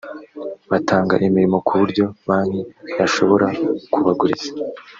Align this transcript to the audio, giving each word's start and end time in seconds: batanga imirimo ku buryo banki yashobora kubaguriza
batanga 0.71 1.13
imirimo 1.27 1.57
ku 1.67 1.73
buryo 1.81 2.05
banki 2.27 2.61
yashobora 2.99 3.47
kubaguriza 3.93 4.49